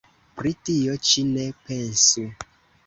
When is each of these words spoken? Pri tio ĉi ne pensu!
Pri 0.39 0.53
tio 0.69 0.95
ĉi 1.11 1.27
ne 1.37 1.47
pensu! 1.69 2.27